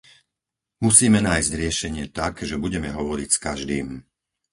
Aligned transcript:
Musíme 0.85 1.19
nájsť 1.29 1.51
riešenie 1.61 2.05
tak, 2.19 2.33
že 2.49 2.55
budeme 2.65 2.89
hovoriť 2.99 3.29
s 3.31 3.37
každým. 3.45 3.87